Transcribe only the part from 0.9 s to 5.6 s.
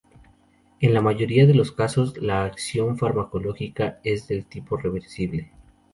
la mayoría de los casos la acción farmacológica es del tipo reversible.